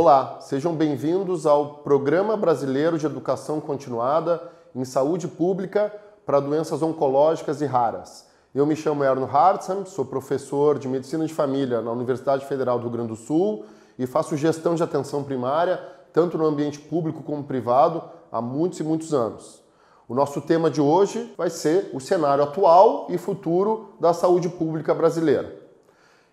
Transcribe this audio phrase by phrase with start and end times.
[0.00, 4.40] Olá, sejam bem-vindos ao Programa Brasileiro de Educação Continuada
[4.72, 5.92] em Saúde Pública
[6.24, 8.24] para Doenças Oncológicas e Raras.
[8.54, 12.82] Eu me chamo Erno Hartzam, sou professor de Medicina de Família na Universidade Federal do
[12.82, 13.64] Rio Grande do Sul
[13.98, 18.84] e faço gestão de atenção primária, tanto no ambiente público como privado, há muitos e
[18.84, 19.64] muitos anos.
[20.06, 24.94] O nosso tema de hoje vai ser o cenário atual e futuro da saúde pública
[24.94, 25.67] brasileira.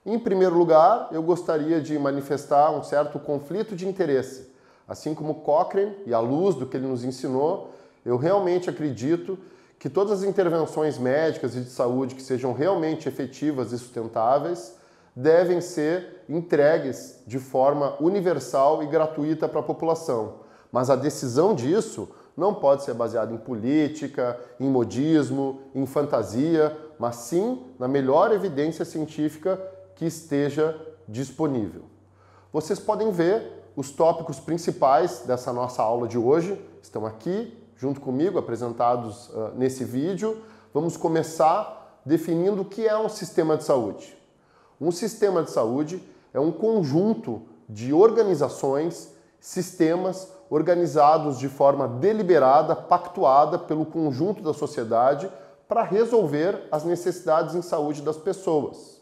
[0.06, 4.54] Em primeiro lugar, eu gostaria de manifestar um certo conflito de interesse.
[4.88, 7.72] Assim como Cochrane e à luz do que ele nos ensinou,
[8.06, 9.36] eu realmente acredito
[9.80, 14.76] que todas as intervenções médicas e de saúde que sejam realmente efetivas e sustentáveis
[15.16, 20.42] devem ser entregues de forma universal e gratuita para a população.
[20.72, 27.16] Mas a decisão disso não pode ser baseada em política, em modismo, em fantasia, mas
[27.16, 29.60] sim na melhor evidência científica
[29.96, 31.84] que esteja disponível.
[32.52, 38.40] Vocês podem ver os tópicos principais dessa nossa aula de hoje, estão aqui junto comigo,
[38.40, 40.42] apresentados uh, nesse vídeo.
[40.74, 44.18] Vamos começar definindo o que é um sistema de saúde.
[44.80, 46.02] Um sistema de saúde
[46.34, 55.30] é um conjunto de organizações, sistemas organizados de forma deliberada, pactuada pelo conjunto da sociedade
[55.68, 58.95] para resolver as necessidades em saúde das pessoas.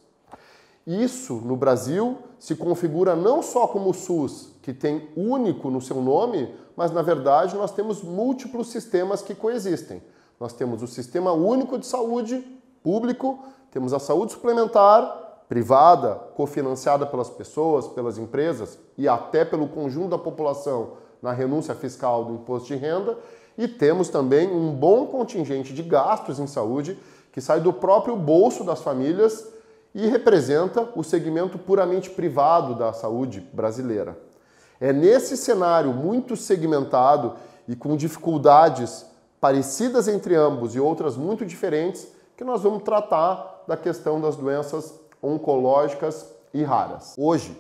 [0.86, 6.02] Isso, no Brasil, se configura não só como o SUS, que tem único no seu
[6.02, 10.02] nome, mas na verdade nós temos múltiplos sistemas que coexistem.
[10.40, 12.46] Nós temos o Sistema Único de Saúde
[12.84, 13.40] público,
[13.72, 20.18] temos a saúde suplementar, privada, cofinanciada pelas pessoas, pelas empresas e até pelo conjunto da
[20.18, 23.18] população na renúncia fiscal do imposto de renda,
[23.58, 27.00] e temos também um bom contingente de gastos em saúde
[27.32, 29.48] que sai do próprio bolso das famílias
[29.94, 34.18] e representa o segmento puramente privado da saúde brasileira.
[34.80, 37.36] É nesse cenário muito segmentado
[37.68, 39.06] e com dificuldades
[39.40, 44.94] parecidas entre ambos e outras muito diferentes que nós vamos tratar da questão das doenças
[45.22, 47.14] oncológicas e raras.
[47.18, 47.58] Hoje,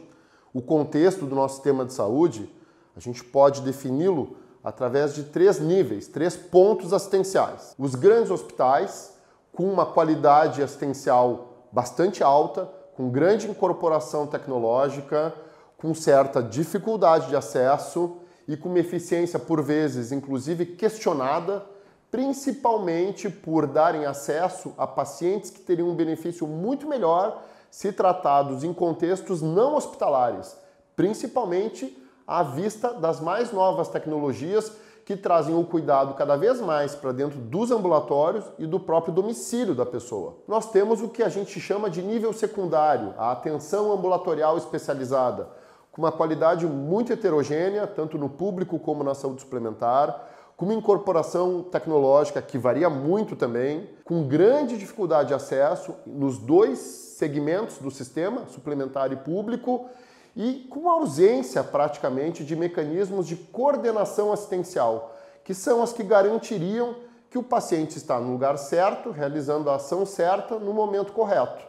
[0.54, 2.50] o contexto do nosso sistema de saúde,
[2.96, 7.76] a gente pode defini-lo através de três níveis, três pontos assistenciais.
[7.78, 9.14] Os grandes hospitais,
[9.54, 15.34] com uma qualidade assistencial bastante alta, com grande incorporação tecnológica,
[15.76, 18.18] com certa dificuldade de acesso
[18.48, 21.66] e com uma eficiência por vezes inclusive questionada,
[22.12, 27.42] principalmente por darem acesso a pacientes que teriam um benefício muito melhor
[27.72, 30.56] se tratados em contextos não hospitalares,
[30.96, 31.98] principalmente
[32.28, 34.72] à vista das mais novas tecnologias
[35.06, 39.76] que trazem o cuidado cada vez mais para dentro dos ambulatórios e do próprio domicílio
[39.76, 40.38] da pessoa.
[40.48, 45.50] Nós temos o que a gente chama de nível secundário, a atenção ambulatorial especializada,
[45.92, 51.64] com uma qualidade muito heterogênea, tanto no público como na saúde suplementar, com uma incorporação
[51.64, 58.46] tecnológica que varia muito também, com grande dificuldade de acesso nos dois segmentos do sistema,
[58.48, 59.88] suplementar e público,
[60.36, 66.96] e com ausência praticamente de mecanismos de coordenação assistencial, que são as que garantiriam
[67.30, 71.66] que o paciente está no lugar certo, realizando a ação certa no momento correto.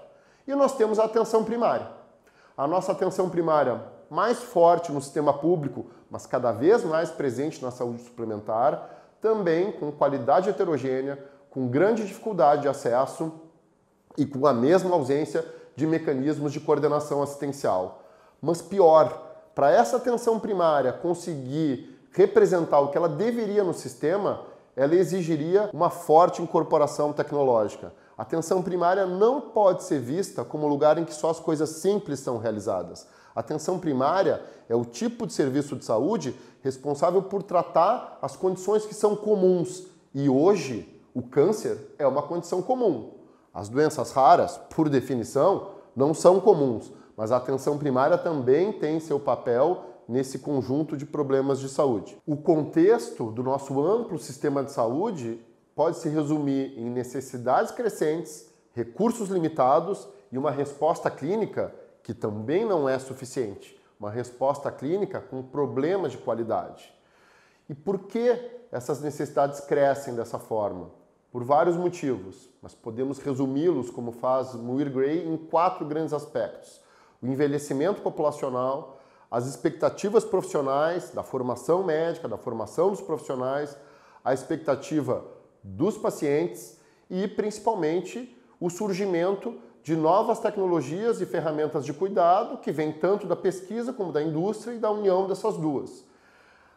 [0.47, 1.88] E nós temos a atenção primária.
[2.56, 3.80] A nossa atenção primária
[4.10, 9.91] mais forte no sistema público, mas cada vez mais presente na saúde suplementar, também com
[9.91, 11.19] qualidade heterogênea,
[11.50, 13.32] com grande dificuldade de acesso
[14.16, 18.03] e com a mesma ausência de mecanismos de coordenação assistencial.
[18.44, 19.22] Mas pior,
[19.55, 24.43] para essa atenção primária conseguir representar o que ela deveria no sistema,
[24.77, 27.94] ela exigiria uma forte incorporação tecnológica.
[28.19, 32.21] A atenção primária não pode ser vista como lugar em que só as coisas simples
[32.21, 33.06] são realizadas.
[33.34, 38.84] A atenção primária é o tipo de serviço de saúde responsável por tratar as condições
[38.84, 39.87] que são comuns.
[40.15, 43.15] E hoje, o câncer é uma condição comum.
[43.54, 49.21] As doenças raras, por definição, não são comuns mas a atenção primária também tem seu
[49.21, 52.16] papel nesse conjunto de problemas de saúde.
[52.27, 55.41] O contexto do nosso amplo sistema de saúde
[55.75, 62.89] pode se resumir em necessidades crescentes, recursos limitados e uma resposta clínica que também não
[62.89, 63.81] é suficiente.
[63.99, 66.93] Uma resposta clínica com problemas de qualidade.
[67.69, 68.39] E por que
[68.71, 70.91] essas necessidades crescem dessa forma?
[71.33, 76.84] Por vários motivos, mas podemos resumi-los, como faz Muir Gray, em quatro grandes aspectos
[77.24, 79.00] o envelhecimento populacional,
[79.30, 83.74] as expectativas profissionais da formação médica, da formação dos profissionais,
[84.22, 85.24] a expectativa
[85.62, 86.78] dos pacientes
[87.09, 93.34] e principalmente o surgimento de novas tecnologias e ferramentas de cuidado que vem tanto da
[93.34, 96.04] pesquisa como da indústria e da união dessas duas.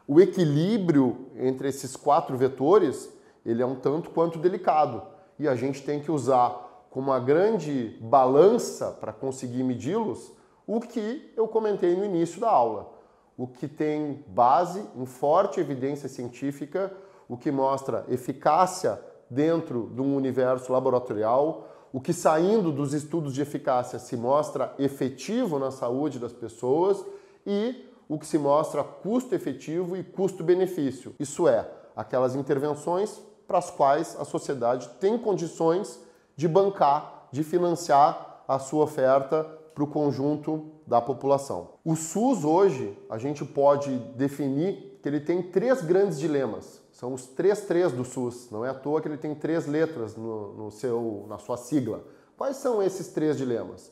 [0.07, 3.11] O equilíbrio entre esses quatro vetores,
[3.45, 5.03] ele é um tanto quanto delicado
[5.37, 10.31] e a gente tem que usar como uma grande balança para conseguir medi-los
[10.65, 12.93] o que eu comentei no início da aula,
[13.37, 16.91] o que tem base em forte evidência científica,
[17.29, 18.99] o que mostra eficácia
[19.29, 25.57] dentro de um universo laboratorial, o que saindo dos estudos de eficácia se mostra efetivo
[25.57, 27.05] na saúde das pessoas
[27.45, 31.15] e o que se mostra custo efetivo e custo-benefício.
[31.19, 35.99] Isso é, aquelas intervenções para as quais a sociedade tem condições
[36.37, 39.43] de bancar, de financiar a sua oferta
[39.75, 41.71] para o conjunto da população.
[41.83, 46.81] O SUS hoje, a gente pode definir que ele tem três grandes dilemas.
[46.91, 48.49] São os três três do SUS.
[48.49, 52.03] Não é à toa que ele tem três letras no, no seu, na sua sigla.
[52.37, 53.91] Quais são esses três dilemas?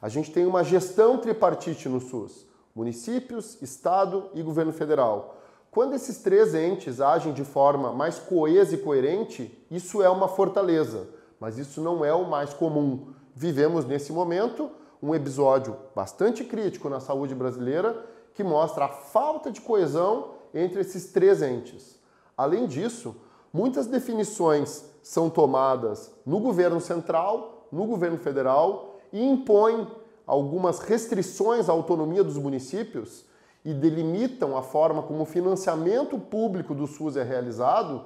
[0.00, 5.38] A gente tem uma gestão tripartite no SUS: municípios, Estado e governo federal.
[5.70, 11.08] Quando esses três entes agem de forma mais coesa e coerente, isso é uma fortaleza,
[11.42, 13.08] mas isso não é o mais comum.
[13.34, 14.70] Vivemos nesse momento
[15.02, 21.06] um episódio bastante crítico na saúde brasileira que mostra a falta de coesão entre esses
[21.06, 21.98] três entes.
[22.38, 23.16] Além disso,
[23.52, 29.88] muitas definições são tomadas no governo central, no governo federal e impõem
[30.24, 33.24] algumas restrições à autonomia dos municípios
[33.64, 38.04] e delimitam a forma como o financiamento público do SUS é realizado,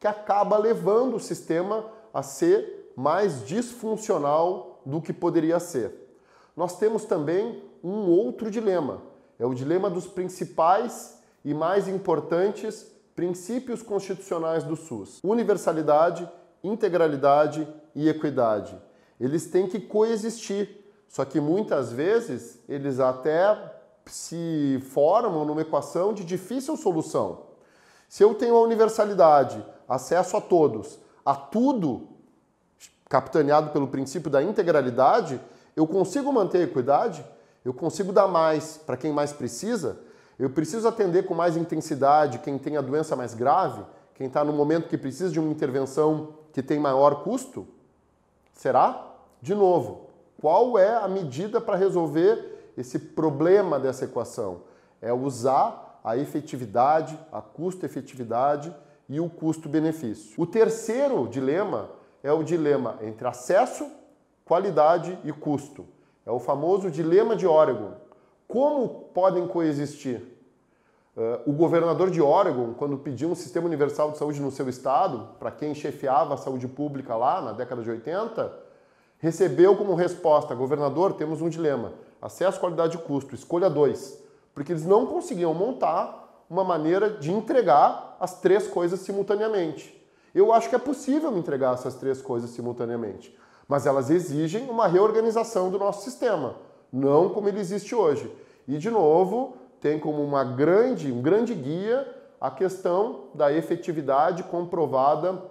[0.00, 5.92] que acaba levando o sistema a ser mais disfuncional do que poderia ser.
[6.56, 9.02] Nós temos também um outro dilema,
[9.38, 16.28] é o dilema dos principais e mais importantes princípios constitucionais do SUS: universalidade,
[16.62, 18.76] integralidade e equidade.
[19.20, 23.72] Eles têm que coexistir, só que muitas vezes eles até
[24.06, 27.46] se formam numa equação de difícil solução.
[28.08, 32.08] Se eu tenho a universalidade, acesso a todos, a tudo
[33.08, 35.40] capitaneado pelo princípio da integralidade,
[35.76, 37.24] eu consigo manter a equidade?
[37.64, 39.98] Eu consigo dar mais para quem mais precisa?
[40.38, 43.82] Eu preciso atender com mais intensidade quem tem a doença mais grave,
[44.14, 47.66] quem está no momento que precisa de uma intervenção que tem maior custo?
[48.52, 49.08] Será?
[49.40, 50.08] De novo,
[50.40, 54.62] qual é a medida para resolver esse problema dessa equação?
[55.00, 58.74] É usar a efetividade, a custo-efetividade
[59.12, 60.42] e o custo-benefício.
[60.42, 61.90] O terceiro dilema
[62.22, 63.86] é o dilema entre acesso,
[64.42, 65.84] qualidade e custo.
[66.24, 67.92] É o famoso dilema de Oregon.
[68.48, 70.22] Como podem coexistir?
[71.14, 75.28] Uh, o governador de Oregon, quando pediu um sistema universal de saúde no seu estado,
[75.38, 78.50] para quem chefiava a saúde pública lá na década de 80,
[79.18, 81.92] recebeu como resposta: governador, temos um dilema.
[82.20, 84.18] Acesso, qualidade e custo, escolha dois.
[84.54, 86.21] Porque eles não conseguiam montar
[86.52, 89.98] uma maneira de entregar as três coisas simultaneamente.
[90.34, 95.70] Eu acho que é possível entregar essas três coisas simultaneamente, mas elas exigem uma reorganização
[95.70, 96.56] do nosso sistema
[96.92, 98.30] não como ele existe hoje.
[98.68, 102.06] E, de novo, tem como uma grande, um grande guia
[102.40, 105.42] a questão da efetividade comprovada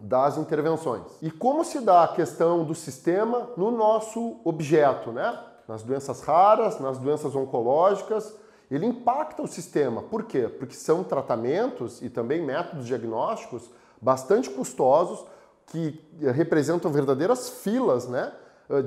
[0.00, 1.02] das intervenções.
[1.20, 5.38] E como se dá a questão do sistema no nosso objeto, né?
[5.68, 8.34] Nas doenças raras, nas doenças oncológicas,
[8.74, 10.02] ele impacta o sistema.
[10.02, 10.48] Por quê?
[10.48, 15.24] Porque são tratamentos e também métodos diagnósticos bastante custosos
[15.66, 16.00] que
[16.34, 18.32] representam verdadeiras filas, né?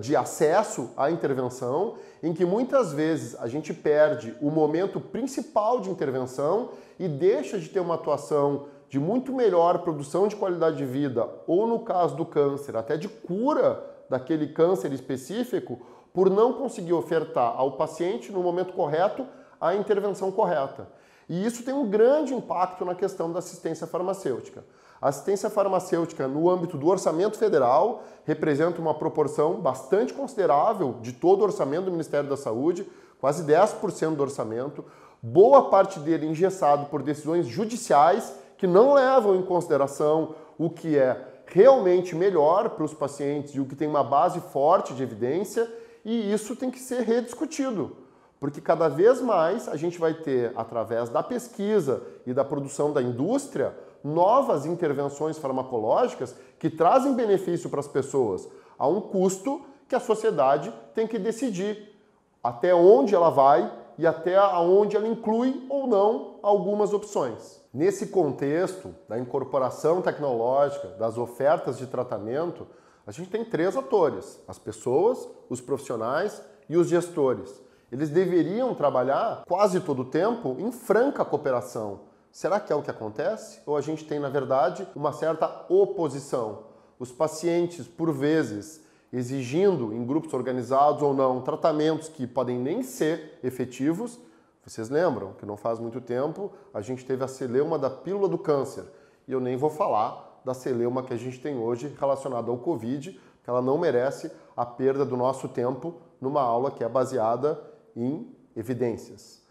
[0.02, 5.90] de acesso à intervenção, em que muitas vezes a gente perde o momento principal de
[5.90, 11.28] intervenção e deixa de ter uma atuação de muito melhor produção de qualidade de vida,
[11.46, 15.80] ou no caso do câncer, até de cura daquele câncer específico,
[16.14, 19.28] por não conseguir ofertar ao paciente no momento correto
[19.60, 20.88] a intervenção correta.
[21.28, 24.64] E isso tem um grande impacto na questão da assistência farmacêutica.
[25.02, 31.42] A assistência farmacêutica no âmbito do orçamento federal representa uma proporção bastante considerável de todo
[31.42, 32.88] o orçamento do Ministério da Saúde,
[33.20, 34.86] quase 10% do orçamento,
[35.22, 41.34] boa parte dele engessado por decisões judiciais que não levam em consideração o que é
[41.48, 45.72] realmente melhor para os pacientes e o que tem uma base forte de evidência,
[46.04, 47.96] e isso tem que ser rediscutido.
[48.40, 53.02] Porque cada vez mais a gente vai ter, através da pesquisa e da produção da
[53.02, 60.00] indústria, novas intervenções farmacológicas que trazem benefício para as pessoas a um custo que a
[60.00, 61.96] sociedade tem que decidir
[62.44, 67.62] até onde ela vai e até onde ela inclui ou não algumas opções.
[67.74, 72.68] Nesse contexto da incorporação tecnológica, das ofertas de tratamento,
[73.08, 77.62] A gente tem três atores: as pessoas, os profissionais e os gestores.
[77.92, 82.02] Eles deveriam trabalhar quase todo o tempo em franca cooperação.
[82.32, 83.62] Será que é o que acontece?
[83.66, 86.64] Ou a gente tem, na verdade, uma certa oposição?
[87.00, 93.40] Os pacientes, por vezes, exigindo em grupos organizados ou não tratamentos que podem nem ser
[93.44, 94.20] efetivos.
[94.66, 98.38] Vocês lembram que não faz muito tempo a gente teve a celeuma da pílula do
[98.38, 98.84] câncer.
[99.28, 103.12] E eu nem vou falar da celeuma que a gente tem hoje relacionada ao Covid,
[103.44, 108.28] que ela não merece a perda do nosso tempo numa aula que é baseada em
[108.56, 109.42] evidências.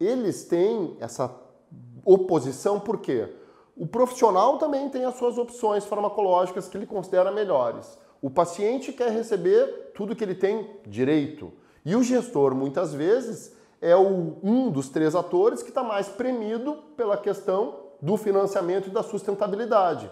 [0.00, 1.34] Eles têm essa
[2.04, 3.28] oposição por quê?
[3.76, 7.98] O profissional também tem as suas opções farmacológicas que ele considera melhores.
[8.20, 11.52] O paciente quer receber tudo que ele tem direito.
[11.84, 16.74] E o gestor, muitas vezes, é o, um dos três atores que está mais premido
[16.96, 20.10] pela questão do financiamento e da sustentabilidade.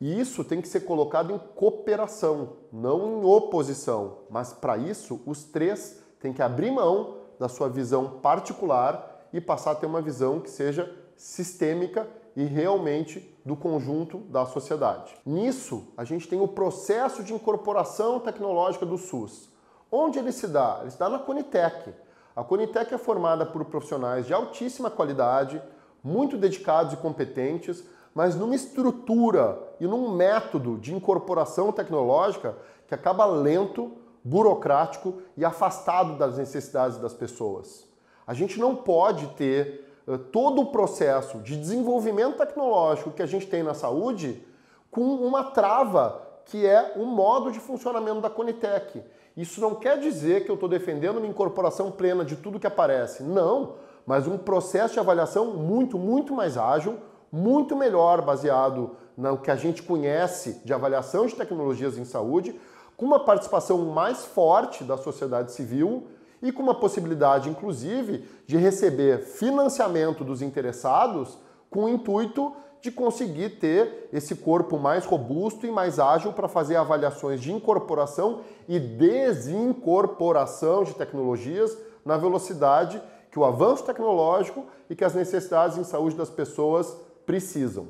[0.00, 4.18] E isso tem que ser colocado em cooperação, não em oposição.
[4.28, 9.72] Mas para isso, os três têm que abrir mão da sua visão particular e passar
[9.72, 15.14] a ter uma visão que seja sistêmica e realmente do conjunto da sociedade.
[15.26, 19.50] Nisso, a gente tem o processo de incorporação tecnológica do SUS.
[19.90, 20.78] Onde ele se dá?
[20.80, 21.92] Ele se dá na Conitec.
[22.34, 25.60] A Conitec é formada por profissionais de altíssima qualidade,
[26.02, 33.24] muito dedicados e competentes, mas numa estrutura e num método de incorporação tecnológica que acaba
[33.24, 33.92] lento,
[34.24, 37.86] burocrático e afastado das necessidades das pessoas.
[38.26, 43.46] A gente não pode ter eh, todo o processo de desenvolvimento tecnológico que a gente
[43.46, 44.46] tem na saúde
[44.90, 49.02] com uma trava que é o modo de funcionamento da Conitec.
[49.36, 53.22] Isso não quer dizer que eu estou defendendo uma incorporação plena de tudo que aparece.
[53.22, 53.74] Não,
[54.04, 56.98] mas um processo de avaliação muito, muito mais ágil,
[57.30, 62.58] muito melhor baseado no que a gente conhece de avaliação de tecnologias em saúde,
[63.02, 66.06] com uma participação mais forte da sociedade civil
[66.40, 71.36] e com uma possibilidade, inclusive, de receber financiamento dos interessados
[71.68, 76.76] com o intuito de conseguir ter esse corpo mais robusto e mais ágil para fazer
[76.76, 85.04] avaliações de incorporação e desincorporação de tecnologias na velocidade que o avanço tecnológico e que
[85.04, 87.88] as necessidades em saúde das pessoas precisam.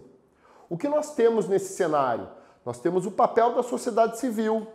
[0.70, 2.26] O que nós temos nesse cenário?
[2.64, 4.66] Nós temos o papel da sociedade civil,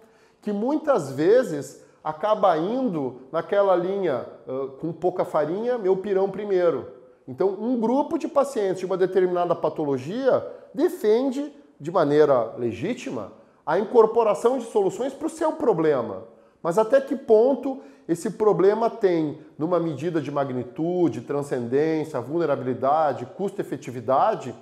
[0.41, 6.87] que muitas vezes acaba indo naquela linha uh, com pouca farinha, meu pirão primeiro.
[7.27, 13.33] Então, um grupo de pacientes de uma determinada patologia defende, de maneira legítima,
[13.65, 16.23] a incorporação de soluções para o seu problema.
[16.63, 24.55] Mas até que ponto esse problema tem, numa medida de magnitude, transcendência, vulnerabilidade, custo-efetividade,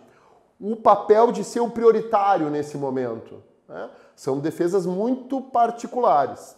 [0.59, 3.43] o papel de ser o prioritário nesse momento?
[3.69, 3.89] Né?
[4.15, 6.55] São defesas muito particulares.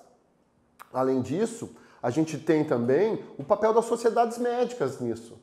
[0.93, 5.37] Além disso, a gente tem também o papel das sociedades médicas nisso.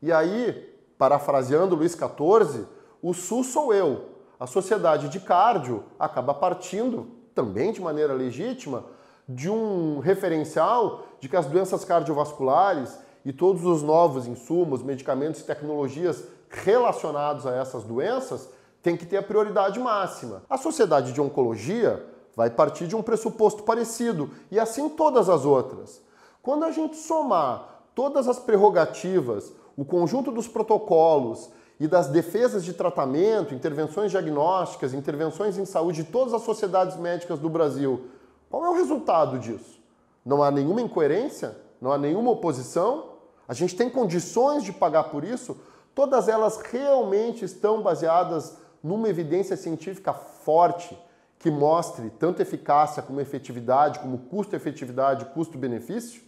[0.00, 2.66] E aí, parafraseando Luiz XIV,
[3.02, 4.10] o SUS sou eu.
[4.40, 8.84] A sociedade de cardio acaba partindo, também de maneira legítima,
[9.28, 15.44] de um referencial de que as doenças cardiovasculares e todos os novos insumos, medicamentos e
[15.44, 18.48] tecnologias relacionados a essas doenças
[18.82, 20.42] têm que ter a prioridade máxima.
[20.50, 26.00] A sociedade de oncologia vai partir de um pressuposto parecido e assim todas as outras.
[26.42, 32.72] Quando a gente somar todas as prerrogativas, o conjunto dos protocolos e das defesas de
[32.72, 38.08] tratamento, intervenções diagnósticas, intervenções em saúde de todas as sociedades médicas do Brasil,
[38.50, 39.80] qual é o resultado disso?
[40.24, 41.56] Não há nenhuma incoerência?
[41.80, 43.12] Não há nenhuma oposição?
[43.48, 45.56] A gente tem condições de pagar por isso?
[45.94, 50.98] Todas elas realmente estão baseadas numa evidência científica forte
[51.38, 56.22] que mostre tanto eficácia como efetividade, como custo-efetividade, custo-benefício.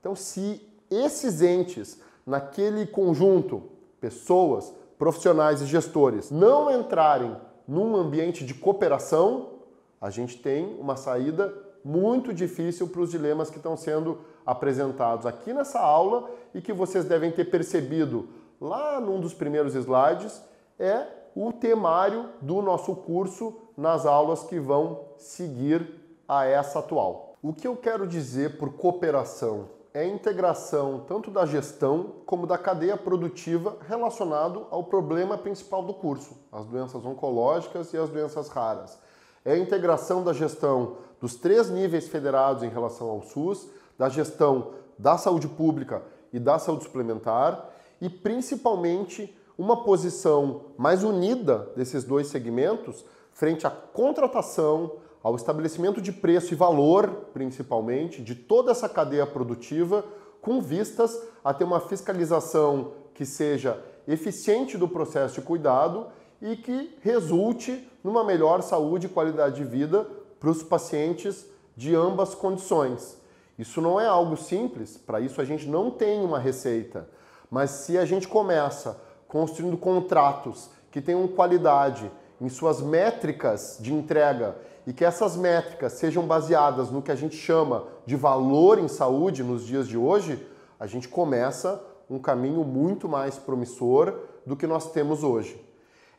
[0.00, 0.60] Então, se
[0.90, 3.62] esses entes, naquele conjunto,
[4.00, 7.36] pessoas, profissionais e gestores, não entrarem
[7.66, 9.54] num ambiente de cooperação,
[10.00, 11.52] a gente tem uma saída
[11.84, 17.04] muito difícil para os dilemas que estão sendo apresentados aqui nessa aula e que vocês
[17.04, 18.28] devem ter percebido
[18.60, 20.40] lá num dos primeiros slides,
[20.78, 27.34] é o temário do nosso curso nas aulas que vão seguir a essa atual.
[27.42, 32.58] O que eu quero dizer por cooperação é a integração tanto da gestão como da
[32.58, 38.98] cadeia produtiva relacionado ao problema principal do curso, as doenças oncológicas e as doenças raras.
[39.44, 44.72] É a integração da gestão dos três níveis federados em relação ao SUS, da gestão
[44.98, 52.26] da saúde pública e da saúde suplementar e principalmente uma posição mais unida desses dois
[52.28, 54.92] segmentos frente à contratação,
[55.22, 60.04] ao estabelecimento de preço e valor, principalmente, de toda essa cadeia produtiva,
[60.40, 66.08] com vistas a ter uma fiscalização que seja eficiente do processo de cuidado
[66.42, 70.06] e que resulte numa melhor saúde e qualidade de vida
[70.38, 73.18] para os pacientes de ambas condições.
[73.58, 77.08] Isso não é algo simples, para isso a gente não tem uma receita.
[77.50, 79.00] Mas se a gente começa
[79.34, 82.08] construindo contratos que tenham qualidade
[82.40, 87.34] em suas métricas de entrega e que essas métricas sejam baseadas no que a gente
[87.34, 90.46] chama de valor em saúde nos dias de hoje,
[90.78, 95.60] a gente começa um caminho muito mais promissor do que nós temos hoje.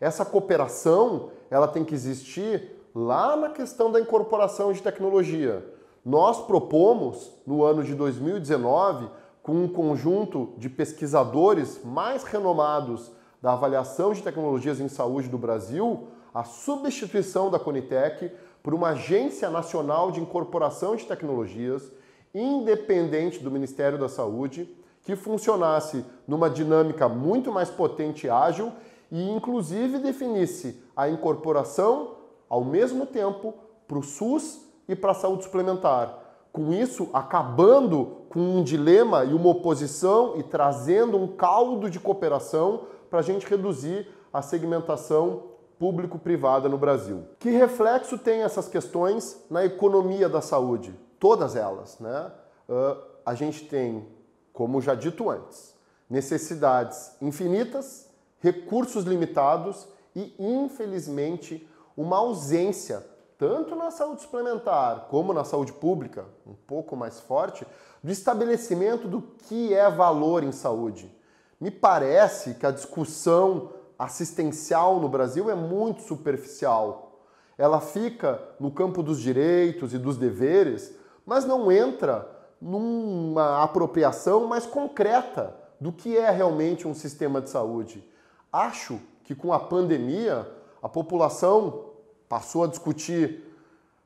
[0.01, 5.65] Essa cooperação, ela tem que existir lá na questão da incorporação de tecnologia.
[6.03, 9.07] Nós propomos no ano de 2019,
[9.45, 16.07] com um conjunto de pesquisadores mais renomados da avaliação de tecnologias em saúde do Brasil,
[16.33, 18.31] a substituição da Conitec
[18.63, 21.91] por uma agência nacional de incorporação de tecnologias
[22.33, 24.67] independente do Ministério da Saúde,
[25.03, 28.71] que funcionasse numa dinâmica muito mais potente e ágil
[29.11, 32.15] e inclusive definisse a incorporação
[32.49, 33.53] ao mesmo tempo
[33.87, 36.25] para o SUS e para a saúde suplementar.
[36.51, 42.81] Com isso, acabando com um dilema e uma oposição e trazendo um caldo de cooperação
[43.09, 45.43] para a gente reduzir a segmentação
[45.79, 47.23] público-privada no Brasil.
[47.39, 50.93] Que reflexo tem essas questões na economia da saúde?
[51.17, 52.29] Todas elas, né?
[52.67, 54.05] Uh, a gente tem,
[54.51, 55.73] como já dito antes,
[56.09, 58.09] necessidades infinitas,
[58.41, 61.65] recursos limitados e, infelizmente,
[61.95, 63.01] uma ausência,
[63.37, 67.65] tanto na saúde suplementar como na saúde pública, um pouco mais forte,
[68.03, 71.13] do estabelecimento do que é valor em saúde.
[71.59, 77.21] Me parece que a discussão assistencial no Brasil é muito superficial.
[77.57, 80.93] Ela fica no campo dos direitos e dos deveres,
[81.25, 82.29] mas não entra
[82.61, 88.03] numa apropriação mais concreta do que é realmente um sistema de saúde.
[88.51, 90.49] Acho que com a pandemia
[90.81, 91.94] a população
[92.27, 93.43] passou a discutir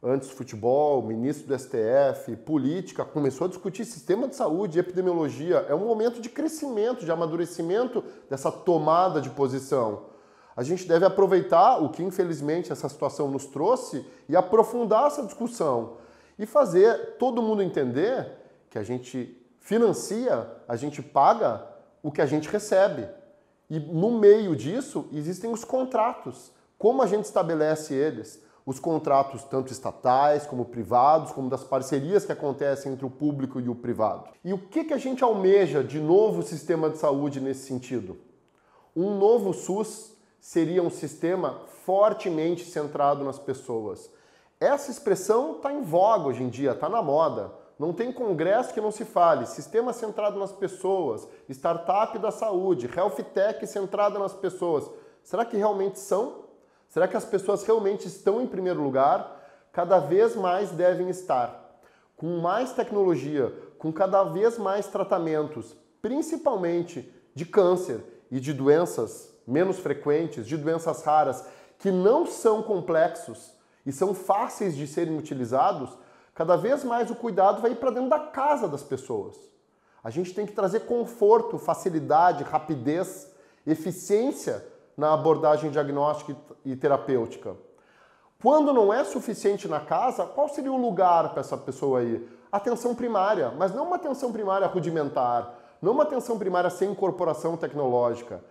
[0.02, 5.66] antes futebol, ministro do STF, política, começou a discutir sistema de saúde, epidemiologia.
[5.68, 10.06] É um momento de crescimento, de amadurecimento dessa tomada de posição.
[10.56, 15.98] A gente deve aproveitar o que infelizmente essa situação nos trouxe e aprofundar essa discussão
[16.38, 18.32] e fazer todo mundo entender
[18.70, 21.66] que a gente financia, a gente paga
[22.02, 23.08] o que a gente recebe.
[23.70, 26.52] E no meio disso existem os contratos.
[26.80, 28.42] Como a gente estabelece eles?
[28.70, 33.68] os contratos tanto estatais como privados, como das parcerias que acontecem entre o público e
[33.68, 34.26] o privado.
[34.46, 38.18] E o que, que a gente almeja de novo sistema de saúde nesse sentido?
[38.96, 44.08] Um novo SUS seria um sistema fortemente centrado nas pessoas.
[44.60, 47.52] Essa expressão está em voga hoje em dia, está na moda.
[47.80, 49.48] Não tem congresso que não se fale.
[49.48, 54.88] Sistema centrado nas pessoas, startup da saúde, health tech centrada nas pessoas.
[55.24, 56.49] Será que realmente são?
[56.90, 59.40] Será que as pessoas realmente estão em primeiro lugar?
[59.72, 61.80] Cada vez mais devem estar.
[62.18, 69.78] Com mais tecnologia, com cada vez mais tratamentos, principalmente de câncer e de doenças menos
[69.80, 71.46] frequentes, de doenças raras,
[71.78, 73.54] que não são complexos
[73.86, 75.98] e são fáceis de serem utilizados,
[76.34, 79.38] cada vez mais o cuidado vai ir para dentro da casa das pessoas.
[80.04, 83.32] A gente tem que trazer conforto, facilidade, rapidez,
[83.66, 84.66] eficiência
[85.00, 86.36] na abordagem diagnóstica
[86.66, 87.56] e terapêutica.
[88.44, 92.28] Quando não é suficiente na casa, qual seria o lugar para essa pessoa aí?
[92.52, 98.44] Atenção primária, mas não uma atenção primária rudimentar, não uma atenção primária sem incorporação tecnológica.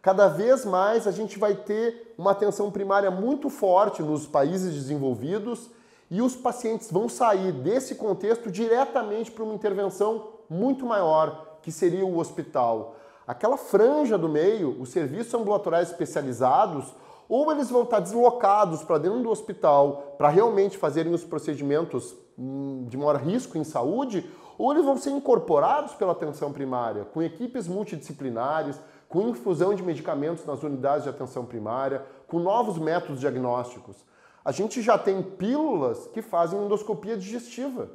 [0.00, 5.70] Cada vez mais a gente vai ter uma atenção primária muito forte nos países desenvolvidos
[6.10, 12.04] e os pacientes vão sair desse contexto diretamente para uma intervenção muito maior, que seria
[12.04, 16.92] o hospital aquela franja do meio, os serviços ambulatoriais especializados,
[17.28, 22.84] ou eles vão estar deslocados para dentro do hospital para realmente fazerem os procedimentos hum,
[22.88, 27.66] de maior risco em saúde, ou eles vão ser incorporados pela atenção primária, com equipes
[27.66, 33.96] multidisciplinares, com infusão de medicamentos nas unidades de atenção primária, com novos métodos diagnósticos.
[34.44, 37.90] A gente já tem pílulas que fazem endoscopia digestiva.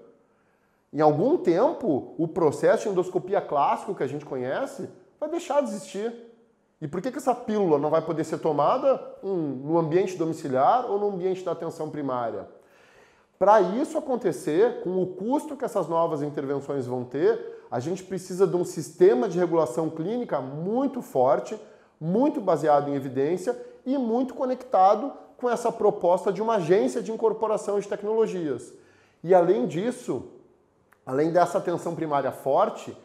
[0.94, 5.70] Em algum tempo, o processo de endoscopia clássico que a gente conhece vai deixar de
[5.70, 6.14] existir.
[6.80, 10.86] E por que, que essa pílula não vai poder ser tomada hum, no ambiente domiciliar
[10.90, 12.48] ou no ambiente da atenção primária?
[13.40, 18.48] Para isso acontecer, com o custo que essas novas intervenções vão ter, a gente precisa
[18.48, 21.60] de um sistema de regulação clínica muito forte,
[22.00, 27.80] muito baseado em evidência e muito conectado com essa proposta de uma agência de incorporação
[27.80, 28.74] de tecnologias.
[29.24, 30.26] E além disso,
[31.06, 32.96] além dessa atenção primária forte,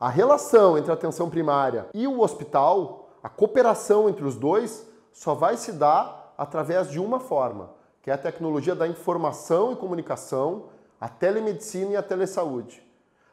[0.00, 5.34] a relação entre a atenção primária e o hospital, a cooperação entre os dois, só
[5.34, 10.70] vai se dar através de uma forma, que é a tecnologia da informação e comunicação,
[10.98, 12.82] a telemedicina e a telesaúde.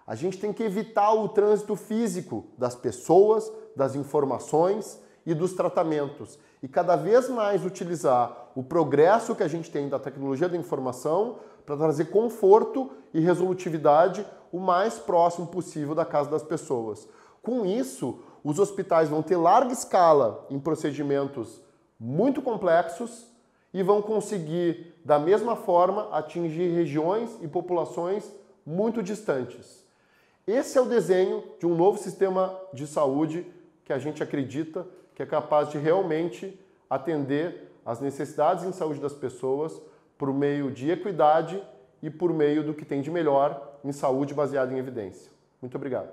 [0.05, 6.37] A gente tem que evitar o trânsito físico das pessoas, das informações e dos tratamentos
[6.61, 11.37] e cada vez mais utilizar o progresso que a gente tem da tecnologia da informação
[11.67, 17.09] para trazer conforto e resolutividade o mais próximo possível da casa das pessoas.
[17.43, 21.61] Com isso, os hospitais vão ter larga escala em procedimentos
[21.99, 23.27] muito complexos
[23.73, 28.31] e vão conseguir, da mesma forma, atingir regiões e populações
[28.65, 29.85] muito distantes.
[30.47, 33.45] Esse é o desenho de um novo sistema de saúde
[33.83, 36.57] que a gente acredita que é capaz de realmente
[36.89, 39.81] atender às necessidades em saúde das pessoas
[40.17, 41.61] por meio de equidade
[42.01, 45.31] e por meio do que tem de melhor em saúde baseada em evidência.
[45.61, 46.09] Muito obrigado.